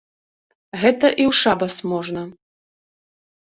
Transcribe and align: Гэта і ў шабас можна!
Гэта 0.83 1.07
і 1.21 1.23
ў 1.25 1.39
шабас 1.41 1.75
можна! 1.93 2.21